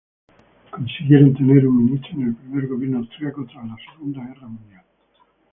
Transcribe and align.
Consiguieron 0.71 1.35
tener 1.35 1.67
un 1.67 1.85
ministro 1.85 2.09
en 2.13 2.29
el 2.29 2.35
primer 2.35 2.67
gobierno 2.67 2.97
austriaco 2.97 3.45
tras 3.45 3.67
la 3.67 3.77
Segunda 3.93 4.23
Guerra 4.25 4.47
Mundial. 4.47 4.83